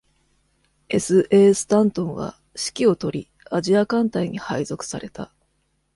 [0.89, 1.53] S.A.
[1.53, 5.31] スタントンは、指揮をとり、アジア艦隊に配属された。